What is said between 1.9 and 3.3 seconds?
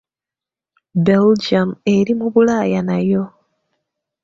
eri mu Bulaaya nayo.